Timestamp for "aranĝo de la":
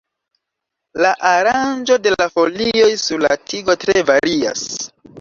1.33-2.29